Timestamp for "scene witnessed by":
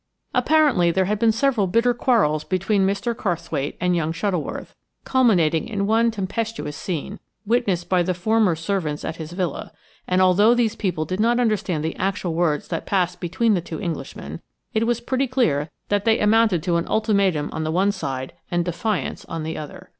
6.75-8.01